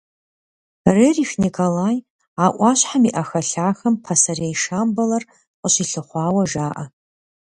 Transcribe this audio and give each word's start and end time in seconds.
Рерих 0.95 1.31
Николай 1.43 1.97
а 2.43 2.45
Ӏуащхьэм 2.55 3.03
и 3.09 3.11
Ӏэхэлъахэм 3.15 3.95
пасэрей 4.03 4.55
Шамбалэр 4.61 5.23
къыщилъыхъуауэ 5.59 6.43
жаӀэ. 6.51 6.85